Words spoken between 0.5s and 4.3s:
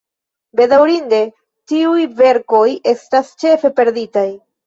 Bedaŭrinde tiuj verkoj estas ĉefe perditaj.